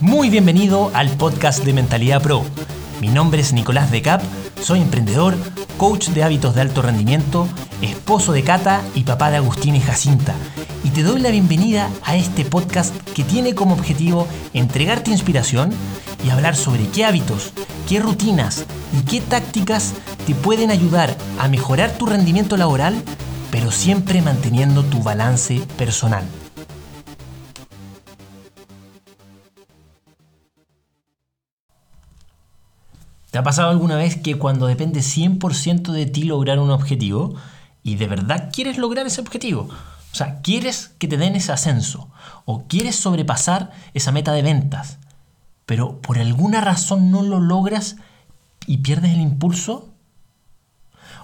[0.00, 2.42] Muy bienvenido al podcast de Mentalidad Pro.
[3.02, 4.22] Mi nombre es Nicolás de Cap,
[4.58, 5.36] soy emprendedor,
[5.76, 7.46] coach de hábitos de alto rendimiento,
[7.82, 10.34] esposo de Cata y papá de Agustín y Jacinta.
[10.84, 15.70] Y te doy la bienvenida a este podcast que tiene como objetivo entregarte inspiración
[16.24, 17.52] y hablar sobre qué hábitos,
[17.86, 18.64] qué rutinas
[18.98, 19.92] y qué tácticas
[20.26, 22.94] te pueden ayudar a mejorar tu rendimiento laboral,
[23.50, 26.24] pero siempre manteniendo tu balance personal.
[33.30, 37.34] ¿Te ha pasado alguna vez que cuando depende 100% de ti lograr un objetivo
[37.84, 39.68] y de verdad quieres lograr ese objetivo?
[40.12, 42.10] O sea, quieres que te den ese ascenso
[42.44, 44.98] o quieres sobrepasar esa meta de ventas,
[45.64, 47.96] pero por alguna razón no lo logras
[48.66, 49.89] y pierdes el impulso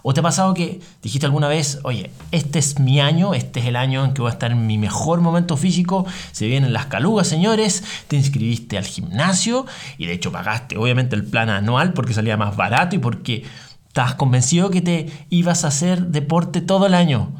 [0.09, 3.67] ¿O te ha pasado que dijiste alguna vez, oye, este es mi año, este es
[3.67, 6.87] el año en que voy a estar en mi mejor momento físico, se vienen las
[6.87, 9.67] calugas, señores, te inscribiste al gimnasio
[9.99, 13.43] y de hecho pagaste obviamente el plan anual porque salía más barato y porque
[13.89, 17.33] estabas convencido que te ibas a hacer deporte todo el año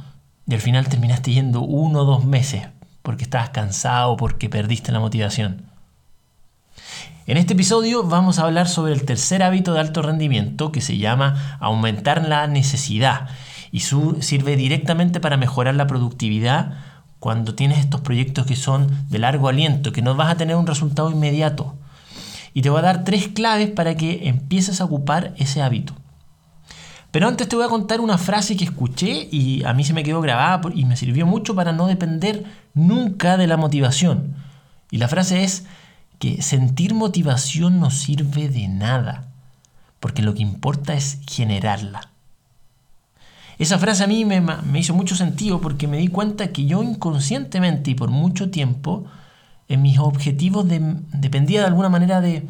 [0.49, 2.65] y al final terminaste yendo uno o dos meses
[3.03, 5.66] porque estabas cansado, porque perdiste la motivación.
[7.27, 10.97] En este episodio vamos a hablar sobre el tercer hábito de alto rendimiento que se
[10.97, 13.27] llama aumentar la necesidad
[13.73, 16.75] y sirve directamente para mejorar la productividad
[17.19, 20.69] cuando tienes estos proyectos que son de largo aliento, que no vas a tener un
[20.69, 21.75] resultado inmediato.
[22.55, 25.95] Y te voy a dar tres claves para que empieces a ocupar ese hábito.
[27.11, 30.05] Pero antes te voy a contar una frase que escuché y a mí se me
[30.05, 34.37] quedó grabada y me sirvió mucho para no depender nunca de la motivación.
[34.93, 35.67] Y la frase es,
[36.19, 39.29] que sentir motivación no sirve de nada,
[40.01, 42.11] porque lo que importa es generarla.
[43.59, 44.43] Esa frase a mí me,
[44.79, 49.07] hizo mucho sentido porque me di cuenta que yo inconscientemente y por mucho tiempo
[49.69, 52.47] en mis objetivos dependía de alguna manera de,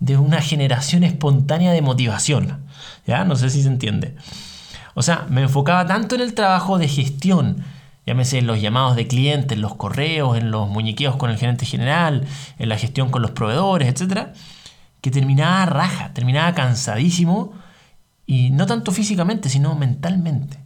[0.00, 2.58] de, una generación espontánea de motivación.
[3.06, 3.24] ¿Ya?
[3.24, 4.16] No sé si se entiende.
[4.94, 7.64] O sea, me enfocaba tanto en el trabajo de gestión,
[8.10, 11.64] llámese en los llamados de clientes, en los correos, en los muñequeos con el gerente
[11.64, 12.26] general,
[12.58, 14.30] en la gestión con los proveedores, etc.,
[15.00, 17.52] que terminaba raja, terminaba cansadísimo,
[18.26, 20.58] y no tanto físicamente, sino mentalmente.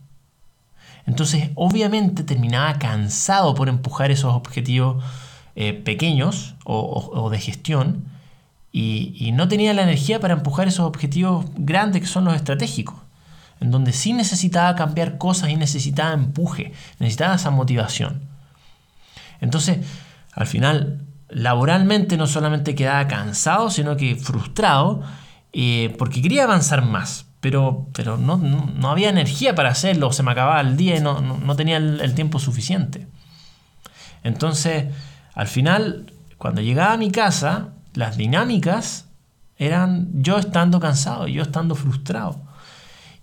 [1.07, 5.05] Entonces, obviamente terminaba cansado por empujar esos objetivos
[5.55, 8.07] eh, pequeños o, de gestión,
[8.73, 13.04] y no tenía la energía para empujar esos objetivos grandes que son los estratégicos
[13.65, 18.21] en donde sí necesitaba cambiar cosas y necesitaba empuje, necesitaba esa motivación.
[19.41, 19.79] Entonces,
[20.33, 25.03] al final, laboralmente no solamente quedaba cansado, sino que frustrado,
[25.55, 30.61] eh, porque quería avanzar más, pero, pero no, había energía para hacerlo, se me acababa
[30.61, 33.07] el día y no, tenía el, tiempo suficiente.
[34.25, 34.93] Entonces,
[35.35, 39.07] al final, cuando llegaba a mi casa, las dinámicas
[39.57, 42.54] eran yo estando cansado, yo estando frustrado.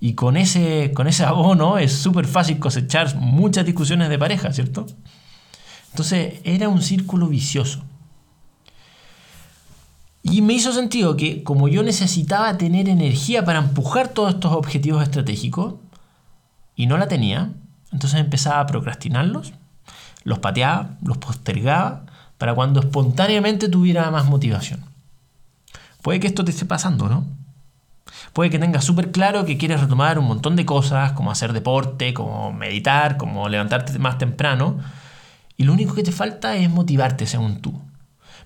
[0.02, 4.88] Y con ese, con ese abono es súper fácil cosechar muchas discusiones de pareja, ¿cierto?
[5.92, 7.84] Entonces era un círculo vicioso.
[10.24, 15.04] Y me hizo sentido que como yo necesitaba tener energía para empujar todos estos objetivos
[15.04, 15.76] estratégicos,
[16.76, 17.54] y no la tenía,
[17.92, 19.54] entonces empezaba a procrastinarlos,
[20.24, 22.08] los pateaba, los postergaba,
[22.40, 24.84] para cuando espontáneamente tuviera más motivación.
[26.02, 27.26] Puede que esto te esté pasando, ¿no?
[28.34, 32.14] Puede que tengas súper claro que quieres retomar un montón de cosas, como hacer deporte,
[32.14, 34.78] como meditar, como levantarte más temprano,
[35.58, 37.80] y lo único que te falta es motivarte según tú.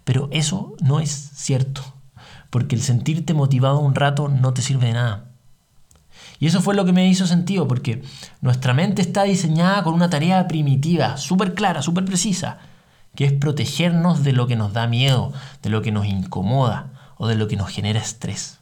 [0.03, 1.81] Pero eso no es cierto,
[2.49, 5.25] porque el sentirte motivado un rato no te sirve de nada.
[6.39, 8.03] Y eso fue lo que me hizo sentido, porque
[8.41, 12.59] nuestra mente está diseñada con una tarea primitiva, súper clara, súper precisa,
[13.15, 15.31] que es protegernos de lo que nos da miedo,
[15.61, 18.54] de lo que nos incomoda o de lo que nos genera estrés.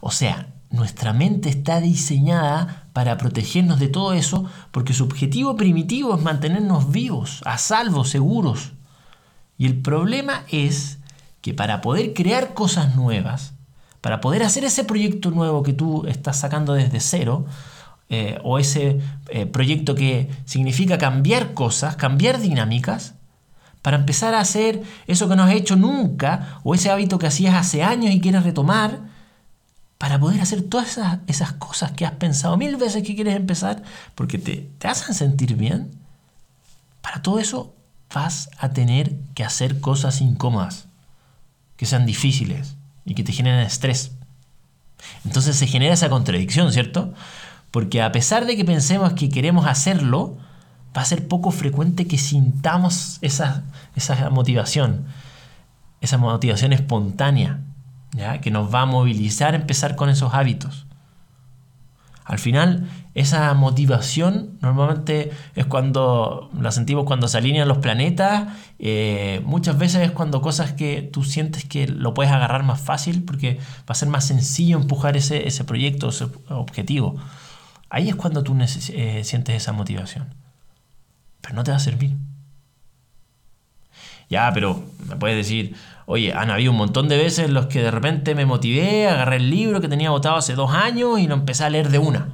[0.00, 6.14] O sea, nuestra mente está diseñada para protegernos de todo eso porque su objetivo primitivo
[6.14, 8.72] es mantenernos vivos, a salvo, seguros.
[9.58, 10.98] Y el problema es
[11.40, 13.54] que para poder crear cosas nuevas,
[14.00, 17.46] para poder hacer ese proyecto nuevo que tú estás sacando desde cero,
[18.08, 18.98] eh, o ese
[19.28, 23.14] eh, proyecto que significa cambiar cosas, cambiar dinámicas,
[23.82, 27.54] para empezar a hacer eso que no has hecho nunca, o ese hábito que hacías
[27.54, 29.00] hace años y quieres retomar,
[30.00, 33.82] para poder hacer todas esas, cosas que has pensado mil veces que quieres empezar,
[34.14, 35.90] porque te, te hacen sentir bien,
[37.02, 37.74] para todo eso
[38.14, 40.88] vas a tener que hacer cosas incómodas,
[41.76, 44.12] que sean difíciles y que te generen estrés.
[45.26, 47.12] Entonces se genera esa contradicción, ¿cierto?
[47.70, 50.38] Porque a pesar de que pensemos que queremos hacerlo,
[50.96, 53.64] va a ser poco frecuente que sintamos esa,
[53.94, 55.04] esa motivación.
[56.00, 57.60] esa motivación espontánea,
[58.42, 60.86] que nos va a movilizar a empezar con esos hábitos.
[62.30, 68.56] Al final, esa motivación normalmente es cuando la sentimos cuando se alinean los planetas.
[68.78, 73.24] Eh, muchas veces es cuando cosas que tú sientes que lo puedes agarrar más fácil
[73.24, 77.16] porque va a ser más sencillo empujar ese, ese proyecto, ese objetivo.
[77.88, 80.32] Ahí es cuando tú eh, sientes esa motivación.
[81.40, 82.16] Pero no te va a servir.
[84.28, 85.74] Ya, pero me puedes decir,
[86.10, 89.36] oye, han habido un montón de veces en los que de repente me motivé, agarré
[89.36, 92.30] el libro que tenía votado hace dos años y lo empecé a leer de una.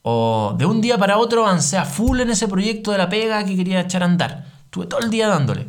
[0.00, 3.44] O de un día para otro avancé a full en ese proyecto de la pega
[3.44, 4.46] que quería echar a andar.
[4.64, 5.68] Estuve todo el día dándole.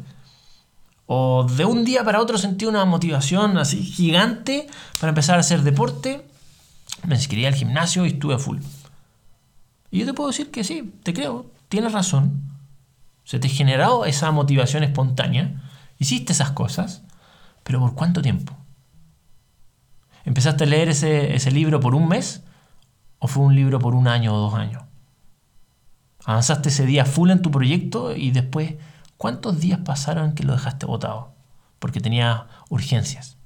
[1.05, 4.67] O de un día para otro sentí una motivación así gigante
[4.97, 6.25] para empezar a hacer deporte.
[7.05, 8.59] Me inscribí al gimnasio y estuve a full.
[9.91, 12.41] Y yo te puedo decir que sí, te creo, tienes razón.
[13.25, 15.61] Se te generó esa motivación espontánea.
[16.01, 17.03] Hiciste esas cosas.
[17.61, 18.57] Pero ¿por cuánto tiempo?
[20.25, 22.41] ¿Empezaste a leer ese, ese libro por un mes?
[23.19, 24.81] ¿O fue un libro por un año o dos años?
[26.25, 28.73] ¿Avanzaste ese día full en tu proyecto y después
[29.17, 31.35] cuántos días pasaron que lo dejaste botado?
[31.77, 33.37] Porque tenía urgencias.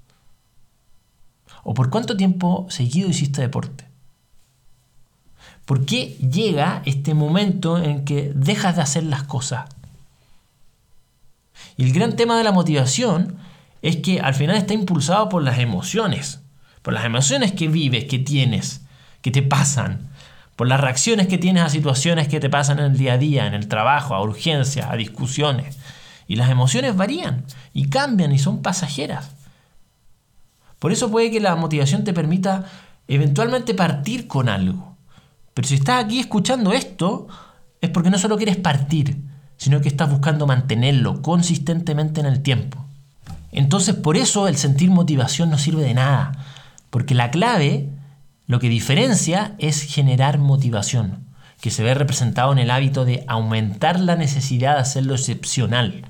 [1.66, 3.86] ¿O por cuánto tiempo seguido hiciste deporte?
[5.66, 9.75] ¿Por qué llega este momento en que dejas de hacer las cosas?
[11.78, 13.38] Y el gran tema de la motivación
[13.82, 16.42] es que al final está impulsado por las emociones,
[16.82, 18.82] por las emociones que vives, que tienes,
[19.22, 20.10] que te pasan,
[20.56, 23.48] por las reacciones que tienes a situaciones que te pasan en el día a día,
[23.48, 25.78] en el trabajo, a urgencias, a discusiones.
[26.28, 29.36] Y las emociones varían y cambian y son pasajeras.
[30.80, 32.66] Por eso puede que la motivación te permita
[33.08, 34.96] eventualmente partir con algo.
[35.54, 37.28] Pero si estás aquí escuchando esto,
[37.82, 39.18] es porque no solo quieres partir,
[39.58, 42.86] sino que estás buscando mantenerlo consistentemente en el tiempo.
[43.52, 46.34] Entonces por eso el sentir motivación no sirve de nada,
[46.90, 47.90] porque la clave,
[48.48, 51.26] lo que diferencia es generar motivación,
[51.62, 56.06] que se ve representado en el hábito de aumentar la necesidad de hacerlo excepcional.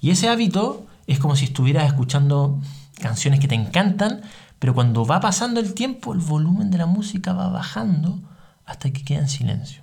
[0.00, 2.60] Y ese hábito es como si estuvieras escuchando
[3.00, 4.22] canciones que te encantan,
[4.58, 8.18] pero cuando va pasando el tiempo, el volumen de la música va bajando
[8.64, 9.82] hasta que queda en silencio.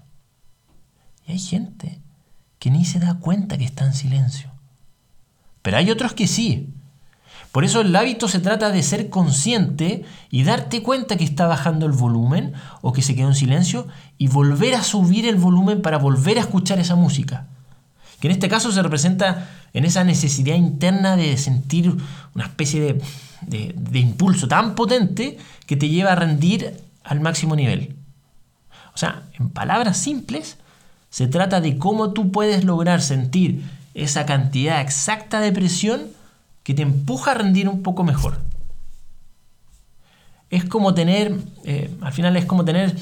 [1.28, 2.02] Y hay gente
[2.64, 4.50] que ni se da cuenta que está en silencio.
[5.62, 6.70] Pero hay otros que sí.
[7.52, 11.86] Por eso el hábito se trata de ser consciente y darte cuenta que está bajando
[11.86, 15.98] el volumen o que se quedó en silencio y volver a subir el volumen para
[15.98, 17.48] volver a escuchar esa música.
[18.22, 21.94] Que en este caso se representa en esa necesidad interna de sentir
[22.34, 23.02] una especie de
[23.48, 27.98] de, impulso tan potente que te lleva a rendir al máximo nivel.
[28.94, 30.58] O sea, en palabras simples,
[31.14, 33.64] se trata de cómo tú puedes lograr sentir
[33.94, 36.08] esa cantidad exacta de presión
[36.64, 38.40] que te empuja a rendir un poco mejor.
[40.50, 42.96] Es como tener, eh, al final es como tener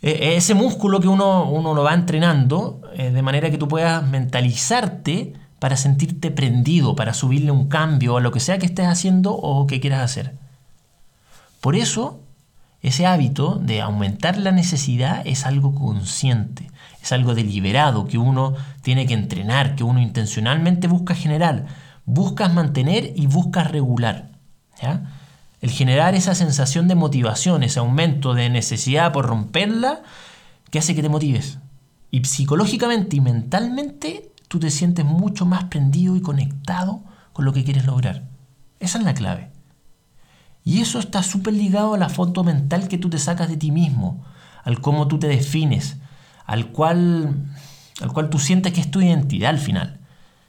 [0.00, 4.02] eh, ese músculo que uno, uno lo va entrenando, eh, de manera que tú puedas
[4.08, 9.34] mentalizarte para sentirte prendido, para subirle un cambio a lo que sea que estés haciendo
[9.34, 10.34] o que quieras hacer.
[11.60, 12.22] Por eso,
[12.80, 16.71] ese hábito de aumentar la necesidad es algo consciente,
[17.02, 21.66] es algo deliberado que uno tiene que entrenar, que uno intencionalmente busca generar,
[22.04, 24.30] buscas mantener y buscas regular.
[25.60, 30.02] El generar esa sensación de motivación, ese aumento de necesidad por romperla,
[30.70, 31.58] que hace que te motives.
[32.10, 37.64] Y psicológicamente y mentalmente tú te sientes mucho más prendido y conectado con lo que
[37.64, 38.24] quieres lograr.
[38.80, 39.50] Esa es la clave.
[40.64, 43.70] Y eso está súper ligado a la foto mental que tú te sacas de ti
[43.70, 44.24] mismo,
[44.64, 45.96] al cómo tú te defines,
[46.46, 47.34] al cual,
[48.00, 50.00] al cual tú sientes que es tu identidad al final,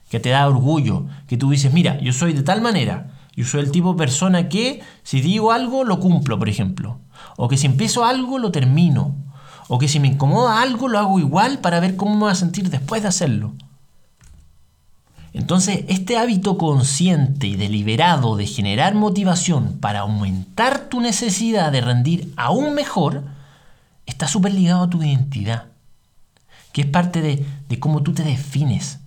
[0.10, 3.62] que te da orgullo, que tú dices, mira, yo soy de tal manera, yo soy
[3.62, 7.00] el tipo de persona que si digo algo lo cumplo, por ejemplo,
[7.38, 9.16] o que si empiezo algo lo termino,
[9.68, 12.36] o que si me incomoda algo lo hago igual para ver cómo me voy a
[12.36, 13.54] sentir después de hacerlo.
[15.34, 22.32] Entonces, este hábito consciente y deliberado de generar motivación para aumentar tu necesidad de rendir
[22.38, 23.24] aún mejor,
[24.06, 25.73] está súper ligado a tu identidad,
[26.74, 29.00] que es parte de, de cómo tú te defines.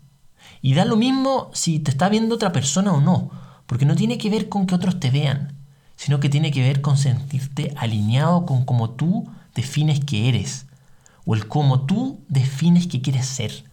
[0.62, 3.30] Y da lo mismo si te está viendo otra persona o no,
[3.66, 5.52] porque no tiene que ver con que otros te vean,
[5.96, 10.66] sino que tiene que ver con sentirte alineado con cómo tú defines que eres,
[11.25, 13.64] o el cómo tú defines que quieres ser.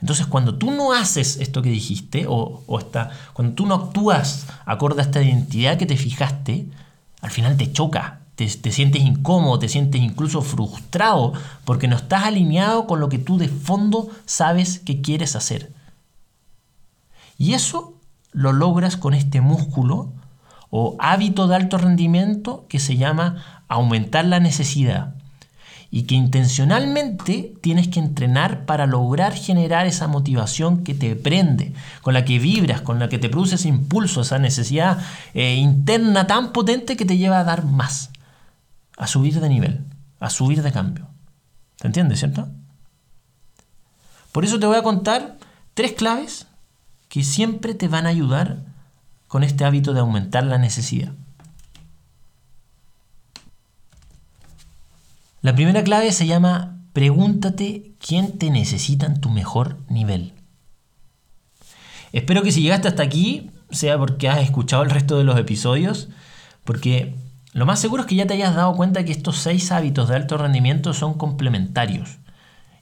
[0.00, 5.00] Entonces, cuando tú no haces esto que dijiste, o, está, cuando tú no actúas acorde
[5.00, 6.68] a esta identidad que te fijaste,
[7.20, 11.32] al final te choca, te, te, sientes incómodo, te sientes incluso frustrado,
[11.64, 15.72] porque no estás alineado con lo que tú de fondo sabes que quieres hacer.
[17.36, 17.94] Y eso
[18.30, 20.12] lo logras con este músculo
[20.70, 25.14] o hábito de alto rendimiento que se llama aumentar la necesidad
[25.90, 32.14] y que intencionalmente tienes que entrenar para lograr generar esa motivación que te prende, con
[32.14, 34.98] la que vibras, con la que te produce ese impulso, esa necesidad
[35.34, 38.10] eh, interna tan potente que te lleva a dar más,
[38.98, 39.86] a subir de nivel,
[40.18, 41.08] a subir de cambio.
[41.76, 42.48] ¿Te entiendes, cierto?
[44.32, 45.38] Por eso te voy a contar
[45.74, 46.46] tres claves
[47.08, 48.58] que siempre te van a ayudar
[49.28, 51.12] con este hábito de aumentar la necesidad.
[55.40, 60.34] La primera clave se llama pregúntate quién te necesita en tu mejor nivel.
[62.12, 66.08] Espero que si llegaste hasta aquí sea porque has escuchado el resto de los episodios,
[66.64, 67.14] porque
[67.52, 70.16] lo más seguro es que ya te hayas dado cuenta que estos seis hábitos de
[70.16, 72.18] alto rendimiento son complementarios.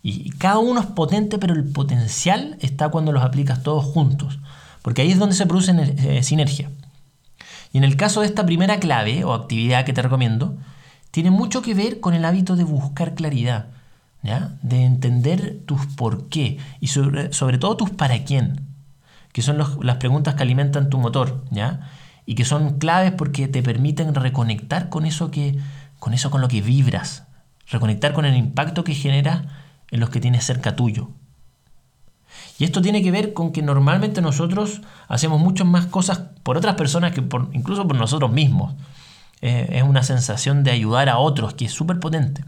[0.02, 4.38] Y cada uno es potente, pero el potencial está cuando los aplicas todos juntos,
[4.82, 6.70] porque ahí es donde se produce eh, sinergia.
[7.72, 10.56] Y en el caso de esta primera clave o actividad que te recomiendo,
[11.10, 13.66] tiene mucho que ver con el hábito de buscar claridad,
[14.62, 18.66] de entender tus por qué y sobre, todo tus para quién,
[19.32, 21.90] que son las preguntas que alimentan tu motor, ¿ya?
[22.26, 25.58] Y que son claves porque te permiten reconectar con eso, que,
[25.98, 27.24] con eso con lo que vibras,
[27.70, 29.44] reconectar con el impacto que genera
[29.90, 31.08] en los que tienes cerca tuyo.
[32.58, 36.74] Y esto tiene que ver con que normalmente nosotros hacemos muchas más cosas por otras
[36.74, 38.74] personas que por, incluso por nosotros mismos.
[39.42, 42.44] Eh, es una sensación de ayudar a otros que es súper potente.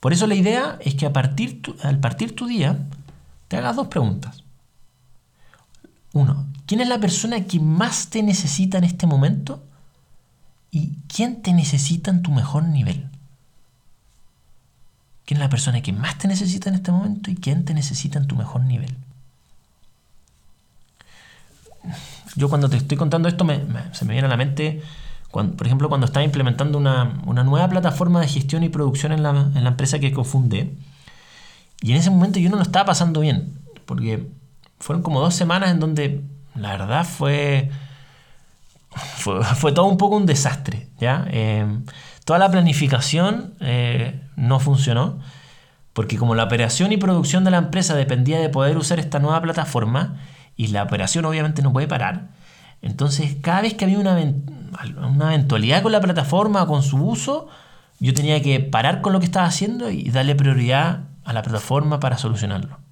[0.00, 2.78] Por eso la idea es que a partir al partir tu día
[3.48, 4.44] te hagas dos preguntas.
[6.12, 9.62] Uno, ¿quién es la persona que más te necesita en este momento?
[10.70, 13.08] ¿Y quién te necesita en tu mejor nivel?
[15.24, 18.18] ¿Quién es la persona que más te necesita en este momento y quién te necesita
[18.18, 18.94] en tu mejor nivel?
[22.36, 23.46] Yo cuando te estoy contando esto
[23.92, 24.82] se me viene a la mente,
[25.30, 27.04] por ejemplo, cuando estaba implementando una,
[27.44, 30.74] nueva plataforma de gestión y producción en la, en la empresa que cofundé.
[31.80, 34.28] Y en ese momento yo no lo estaba pasando bien, porque
[34.78, 36.22] fueron como dos semanas en donde
[36.54, 37.70] la verdad fue,
[39.56, 40.88] fue, todo un poco un desastre.
[40.98, 41.26] ¿ya?
[41.30, 41.66] Eh,
[42.24, 45.18] toda la planificación eh, no funcionó,
[45.92, 49.40] porque como la operación y producción de la empresa dependía de poder usar esta nueva
[49.42, 50.20] plataforma,
[50.56, 52.28] y la operación obviamente no puede parar,
[52.80, 57.48] entonces cada vez que había una, una eventualidad con la plataforma o con su uso,
[57.98, 62.00] yo tenía que parar con lo que estaba haciendo y darle prioridad a la plataforma
[62.00, 62.83] para solucionarlo.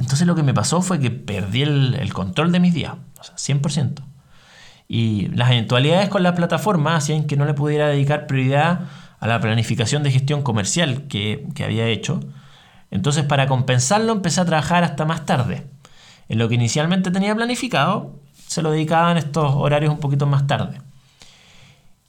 [0.00, 3.36] Entonces lo que me pasó fue que perdí el, control de mis días, o sea,
[3.36, 4.02] 100%.
[4.88, 8.80] Y las eventualidades con la plataforma hacían que no le pudiera dedicar prioridad
[9.20, 12.20] a la planificación de gestión comercial que, había hecho.
[12.90, 15.66] Entonces para compensarlo empecé a trabajar hasta más tarde.
[16.30, 20.46] En lo que inicialmente tenía planificado, se lo dedicaba en estos horarios un poquito más
[20.46, 20.80] tarde.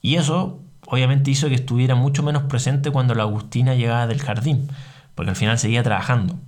[0.00, 4.68] Y eso obviamente hizo que estuviera mucho menos presente cuando la Agustina llegaba del jardín,
[5.14, 6.38] porque al final seguía trabajando.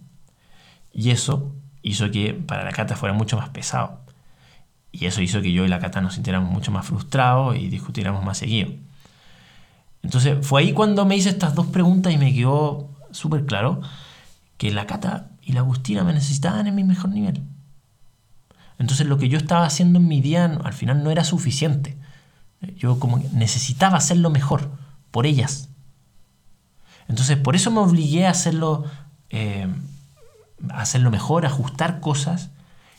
[0.94, 4.00] Y eso hizo que para la Cata fuera mucho más pesado.
[4.92, 8.24] Y eso hizo que yo y la Cata nos sintiéramos mucho más frustrados y discutiéramos
[8.24, 8.70] más seguido.
[10.02, 13.80] Entonces fue ahí cuando me hice estas dos preguntas y me quedó súper claro
[14.56, 17.42] que la Cata y la Agustina me necesitaban en mi mejor nivel.
[18.78, 21.96] Entonces lo que yo estaba haciendo en mi día al final no era suficiente.
[22.76, 24.70] Yo como necesitaba hacerlo mejor
[25.10, 25.68] por ellas.
[27.08, 28.84] Entonces por eso me obligué a hacerlo
[29.30, 29.68] eh,
[30.70, 32.50] hacerlo mejor, ajustar cosas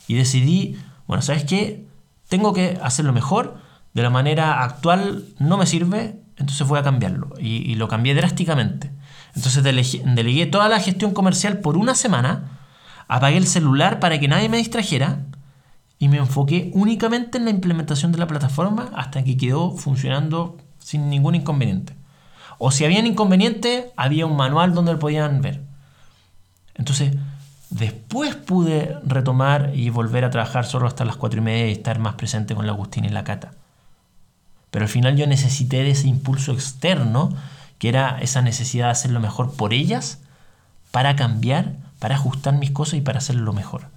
[0.08, 1.86] y decidí, bueno, ¿sabes qué?
[2.28, 3.58] Tengo que hacerlo mejor,
[3.94, 8.92] de la manera actual no me sirve, entonces voy a cambiarlo y, lo cambié drásticamente.
[9.34, 12.58] Entonces delegué, toda la gestión comercial por una semana,
[13.08, 15.24] apagué el celular para que nadie me distrajera
[15.98, 21.08] y me enfoqué únicamente en la implementación de la plataforma hasta que quedó funcionando sin
[21.08, 21.96] ningún inconveniente.
[22.58, 25.62] O si había un inconveniente, había un manual donde lo podían ver.
[26.74, 27.16] Entonces,
[27.78, 31.98] Después pude retomar y volver a trabajar solo hasta las 4 y media y estar
[31.98, 33.52] más presente con la Agustina y la Cata.
[34.70, 37.36] Pero al final yo necesité de ese impulso externo,
[37.78, 40.20] que era esa necesidad de hacerlo mejor por ellas,
[40.90, 43.90] para cambiar, para ajustar mis cosas y para hacerlo mejor.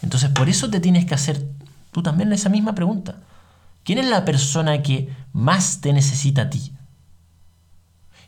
[0.00, 1.44] Entonces por eso te tienes que hacer
[1.90, 3.16] tú también esa misma pregunta.
[3.82, 6.72] ¿Quién es la persona que más te necesita a ti?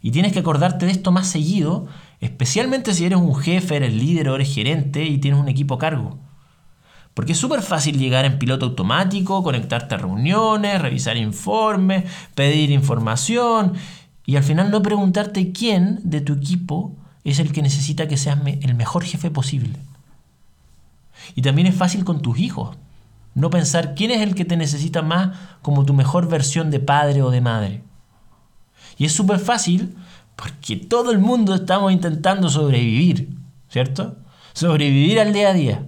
[0.01, 1.87] Y tienes que acordarte de esto más seguido
[2.23, 5.79] Especialmente si eres un jefe, eres líder o eres gerente y tienes un equipo a
[5.79, 6.21] cargo.
[7.15, 12.05] Porque es súper fácil llegar en piloto automático, conectarte a reuniones, revisar informes,
[12.37, 13.73] pedir información
[14.25, 16.93] y al final no preguntarte quién de tu equipo
[17.25, 19.77] es el que necesita que seas el mejor jefe posible.
[21.35, 22.77] Y también es fácil con tus hijos.
[23.35, 27.21] No pensar quién es el que te necesita más como tu mejor versión de padre
[27.21, 27.83] o de madre.
[28.97, 29.97] Y es súper fácil
[30.43, 34.17] porque todo el mundo estamos intentando sobrevivir, ¿cierto?
[34.55, 35.87] Sobrevivir al día a día.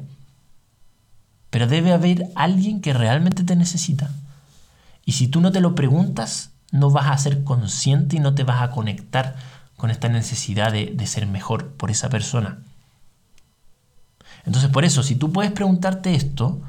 [1.50, 4.12] Pero debe haber alguien que realmente te necesita.
[5.04, 8.44] Y si tú no te lo preguntas, no vas a ser consciente y no te
[8.44, 9.34] vas a conectar
[9.76, 12.58] con esta necesidad de, de ser mejor por esa persona.
[14.46, 16.60] Entonces por eso, si tú puedes preguntarte esto,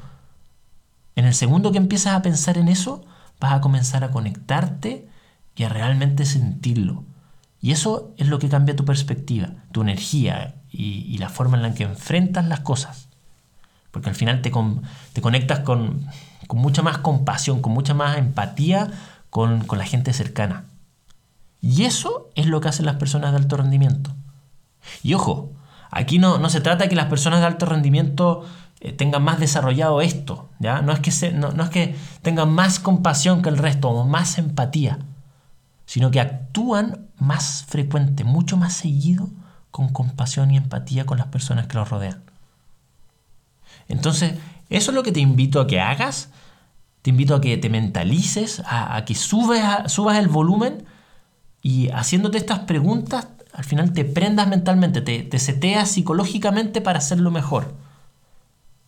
[1.14, 3.04] en el segundo que empiezas a pensar en eso,
[3.38, 5.08] vas a comenzar a conectarte
[5.54, 7.04] y a realmente sentirlo.
[7.60, 11.74] Y eso es lo que cambia tu perspectiva, tu energía y, la forma en la
[11.74, 13.08] que enfrentas las cosas.
[13.90, 14.52] Porque al final te,
[15.12, 16.06] te conectas con,
[16.46, 18.90] con, mucha más compasión, con mucha más empatía
[19.30, 20.66] con, con la gente cercana.
[21.62, 24.14] Y eso es lo que hacen las personas de alto rendimiento.
[25.02, 25.56] Y ojo,
[25.90, 28.44] Aquí no, no se trata de que las personas de alto rendimiento
[28.80, 30.82] eh, tengan más desarrollado esto, ¿ya?
[30.82, 34.98] No es, que no, es que tengan más compasión que el resto o más empatía,
[35.86, 39.30] sino que actúan más frecuente, mucho más seguido
[39.70, 42.22] con compasión y empatía con las personas que los rodean.
[43.88, 44.34] Entonces,
[44.68, 46.28] eso es lo que te invito a que hagas.
[47.02, 50.84] Te invito a que te mentalices, a, que subas el volumen
[51.62, 57.30] y haciéndote estas preguntas al final te prendas mentalmente, te, te seteas psicológicamente para hacerlo
[57.30, 57.74] mejor.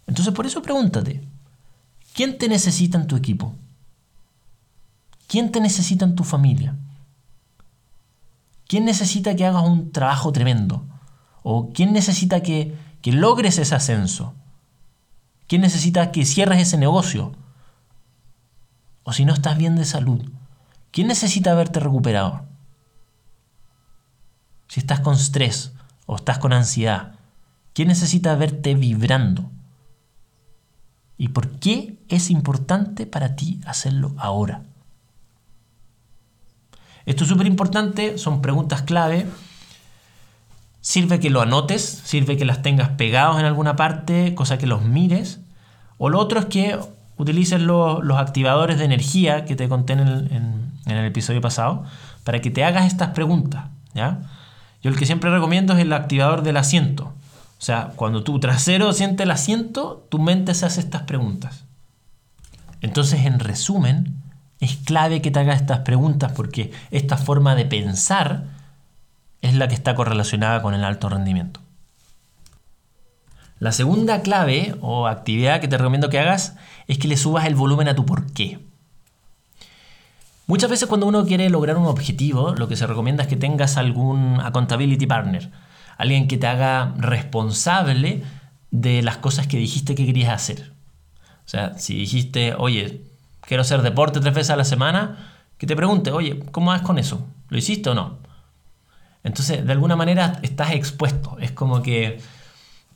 [0.07, 1.23] Entonces por eso pregúntate,
[2.15, 3.55] ¿quién te necesita en tu equipo?
[5.27, 6.75] ¿Quién te necesita en tu familia?
[8.69, 10.87] ¿Quién necesita que hagas un trabajo tremendo?
[11.43, 14.35] ¿O quién necesita que, que logres ese ascenso?
[15.49, 17.33] ¿Quién necesita que cierres ese negocio?
[19.03, 20.31] O si no estás bien de salud,
[20.93, 22.47] ¿quién necesita verte recuperado?
[24.69, 25.73] si estás con estrés
[26.07, 27.15] o estás con ansiedad?
[27.73, 29.51] ¿Quién necesita verte vibrando?
[31.17, 34.63] ¿Y por qué es importante para ti hacerlo ahora?
[37.09, 39.27] Esto es súper importante, son preguntas clave.
[40.83, 44.83] Sirve que lo anotes, sirve que las tengas pegados en alguna parte, cosa que los
[44.83, 45.41] mires.
[45.97, 46.79] O lo otro es que
[47.17, 50.01] utilices los, activadores de energía que te conté en
[50.85, 51.85] el, episodio pasado
[52.25, 53.65] para que te hagas estas preguntas.
[53.95, 54.21] ¿ya?
[54.83, 57.05] Yo el que siempre recomiendo es el activador del asiento.
[57.05, 61.65] O sea, cuando tu trasero siente el asiento, tu mente se hace estas preguntas.
[62.83, 64.18] Entonces, en resumen,
[64.61, 68.45] es clave que te hagas estas preguntas porque esta forma de pensar
[69.41, 71.61] es la que está correlacionada con el alto rendimiento.
[73.61, 77.55] La segunda clave o actividad que te recomiendo que hagas es que le subas el
[77.55, 78.61] volumen a tu por qué.
[80.47, 83.77] Muchas veces cuando uno quiere lograr un objetivo, lo que se recomienda es que tengas
[83.77, 85.51] algún accountability partner,
[85.99, 88.23] alguien que te haga responsable
[88.71, 90.73] de las cosas que dijiste que querías hacer.
[91.45, 93.03] O sea, si dijiste, oye,
[93.49, 95.17] quiero hacer deporte tres veces a la semana,
[95.57, 97.27] que te pregunte, oye, ¿cómo vas con eso?
[97.49, 98.19] ¿Lo hiciste o no?
[99.25, 101.39] Entonces, de alguna manera estás expuesto.
[101.41, 102.21] Es como que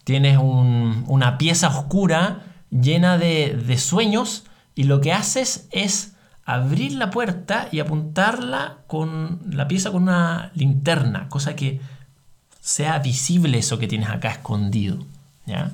[0.04, 6.12] tienes una pieza oscura llena de, de sueños y lo que haces es
[6.44, 11.80] abrir la puerta y apuntarla con la pieza con una linterna, cosa que
[12.60, 14.98] sea visible eso que tienes acá escondido.
[15.46, 15.72] ¿ya?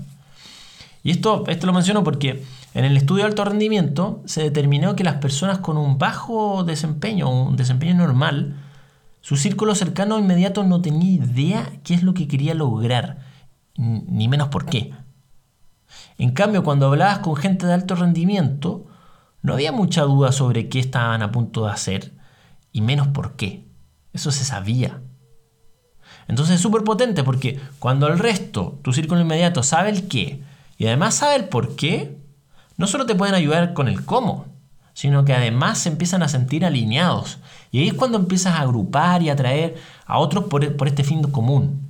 [1.09, 2.45] Y esto, esto lo menciono porque
[2.75, 7.31] en el estudio de alto rendimiento se determinó que las personas con un bajo desempeño,
[7.31, 8.57] un desempeño normal,
[9.23, 13.21] su círculo cercano inmediato no tenía idea qué es lo que quería lograr,
[13.79, 14.93] ni menos por qué.
[16.19, 18.85] En cambio, cuando hablabas con gente de alto rendimiento,
[19.41, 22.13] no había mucha duda sobre qué estaban a punto de hacer
[22.71, 23.65] y menos por qué.
[24.13, 25.01] Eso se sabía.
[26.27, 30.47] Entonces es súper potente porque cuando el resto, tu círculo inmediato, sabe el qué
[30.79, 32.17] y además sabe el por qué,
[32.77, 34.47] no solo te pueden ayudar con el cómo,
[34.95, 37.39] sino que además se empiezan a sentir alineados.
[37.73, 41.23] Y ahí es cuando empiezas a agrupar y atraer a otros por, por este fin
[41.25, 41.89] común.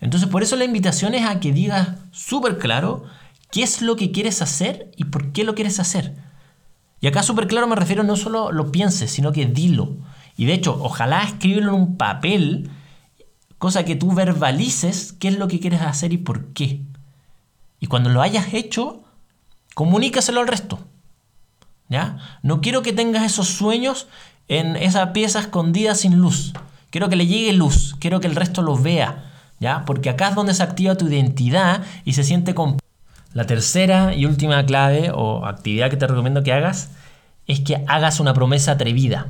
[0.00, 3.04] Entonces por eso la invitación es a que digas súper claro
[3.52, 6.16] qué es lo que quieres hacer y por qué lo quieres hacer.
[7.00, 9.96] Y acá súper claro me refiero no solo lo pienses, sino que dilo.
[10.36, 12.70] Y de hecho, ojalá escríbelo en un papel,
[13.58, 16.82] cosa que tú verbalices qué es lo que quieres hacer y por qué.
[17.80, 19.02] Y cuando lo hayas hecho,
[19.74, 20.78] comunícaselo al resto.
[21.88, 22.18] ¿Ya?
[22.42, 24.06] No quiero que tengas esos sueños
[24.46, 26.52] en esa pieza escondida sin luz.
[26.90, 29.84] Quiero que le llegue luz, quiero que el resto lo vea, ¿ya?
[29.84, 32.78] Porque acá es donde se activa tu identidad y se siente con
[33.32, 36.90] la tercera y última clave o actividad que te recomiendo que hagas
[37.46, 39.28] es que hagas una promesa atrevida.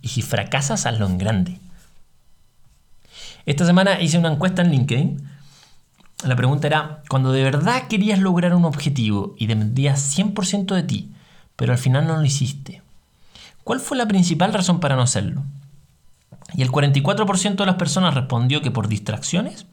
[0.00, 1.58] Y si fracasas, hazlo en grande.
[3.44, 5.28] Esta semana hice una encuesta en LinkedIn
[6.24, 11.12] la pregunta era, cuando de verdad querías lograr un objetivo y dependías 100% de ti,
[11.56, 12.82] pero al final no lo hiciste,
[13.64, 15.44] ¿cuál fue la principal razón para no hacerlo?
[16.54, 19.66] Y el 44% de las personas respondió que por distracciones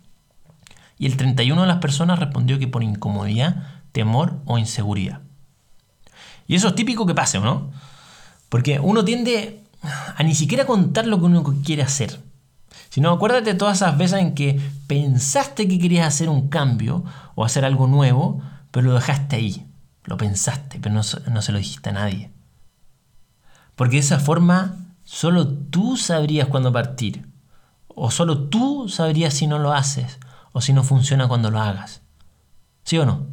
[0.97, 5.21] y el 31% de las personas respondió que por incomodidad, temor o inseguridad.
[6.47, 7.71] Y eso es típico que pase, ¿no?
[8.49, 9.63] Porque uno tiende
[10.15, 12.19] a ni siquiera contar lo que uno quiere hacer.
[12.95, 17.03] Sino acuérdate todas esas veces en que pensaste que querías hacer un cambio
[17.36, 19.67] o hacer algo nuevo, pero lo dejaste ahí.
[20.05, 22.31] Lo pensaste, pero no, no se lo dijiste a nadie.
[23.75, 27.27] Porque de esa forma solo tú sabrías cuándo partir.
[27.89, 30.17] O solo tú sabrías si no lo haces
[30.53, 32.01] o si no funciona cuando lo hagas.
[32.86, 33.27] ¿Sí o no?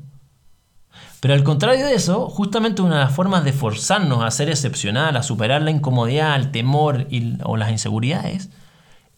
[1.20, 5.16] Pero al contrario de eso, justamente una de las formas de forzarnos a ser excepcional,
[5.16, 7.06] a superar la incomodidad, el temor
[7.44, 8.50] o las inseguridades,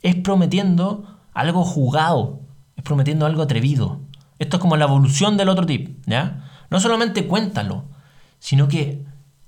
[0.05, 2.43] es prometiendo algo jugado,
[2.77, 4.01] es prometiendo algo atrevido.
[4.39, 6.45] Esto es como la evolución del otro tip, ¿ya?
[6.71, 7.85] No solamente cuéntalo,
[8.39, 9.03] sino que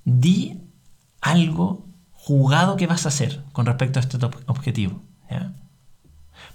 [0.04, 0.58] di
[1.20, 5.52] algo jugado que vas a hacer con respecto a este objetivo, ¿ya?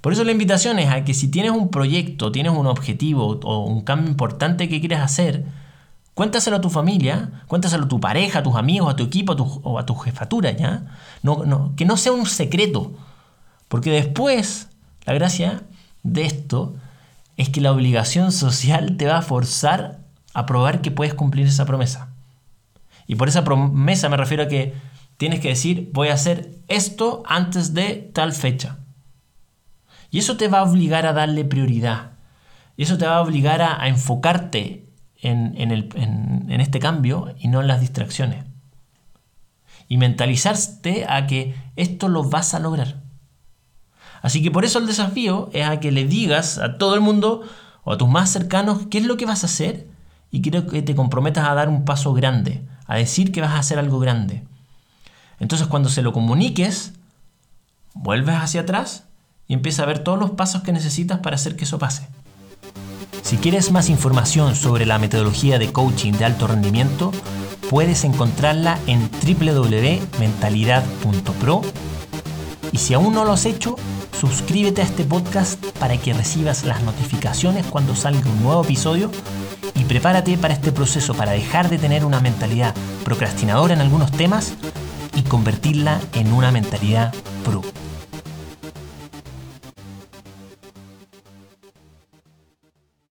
[0.01, 3.65] Por eso la invitación es a que si tienes un proyecto, tienes un objetivo o
[3.65, 5.45] un cambio importante que quieres hacer,
[6.15, 9.77] cuéntaselo a tu familia, cuéntaselo a tu pareja, a tus amigos, a tu equipo o
[9.77, 10.85] a tu jefatura, ¿ya?
[11.21, 12.93] No, no, que no sea un secreto,
[13.71, 14.67] porque después,
[15.05, 15.63] la gracia
[16.03, 16.75] de esto
[17.38, 19.99] es que la obligación social te va a forzar
[20.34, 22.10] a probar que puedes cumplir esa promesa.
[23.07, 24.73] Y por esa promesa me refiero a que
[25.15, 28.79] tienes que decir, voy a hacer esto antes de tal fecha.
[30.10, 32.12] Y eso te va a obligar a darle prioridad.
[32.75, 34.89] Y eso te va a obligar a, enfocarte
[35.21, 38.43] en, en este cambio y no en las distracciones.
[39.88, 43.00] Y mentalizarte a que esto lo vas a lograr.
[44.21, 47.41] Así que por eso el desafío es a que le digas a todo el mundo
[47.84, 49.88] o a tus más cercanos qué es lo que vas a hacer
[50.29, 53.60] y quiero que te comprometas a dar un paso grande, a decir que vas a
[53.60, 54.43] hacer algo grande.
[55.39, 56.93] Entonces cuando se lo comuniques,
[57.93, 59.05] vuelves hacia atrás
[59.47, 62.07] y empieza a ver todos los pasos que necesitas para hacer que eso pase.
[63.23, 67.12] Si quieres más información sobre la metodología de coaching de alto rendimiento,
[67.69, 71.62] puedes encontrarla en www.mentalidad.pro
[72.71, 73.75] y si aún no lo has hecho,
[74.19, 79.12] suscríbete a este podcast para que recibas las notificaciones cuando salga un nuevo episodio
[79.76, 84.54] y prepárate para este proceso para dejar de tener una mentalidad procrastinadora en algunos temas
[85.15, 87.62] y convertirla en una mentalidad pro.